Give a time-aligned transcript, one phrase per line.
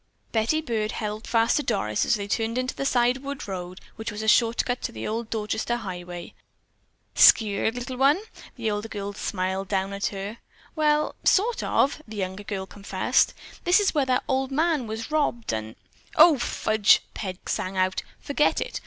[0.31, 4.11] Betty Byrd held fast to Doris as they turned into the side wood road which
[4.11, 6.33] was a shortcut to the old Dorchester highway.
[7.13, 8.19] "Skeered, little one?"
[8.55, 10.39] the older girl smiled down at her.
[10.75, 13.35] "Well, sort of," the younger girl confessed.
[13.63, 15.75] "This is where that old man was robbed, and——"
[16.15, 18.01] "O, fudge," Peg sang out.
[18.19, 18.79] "Forget it!